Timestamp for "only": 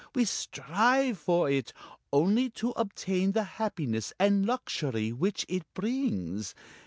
2.11-2.49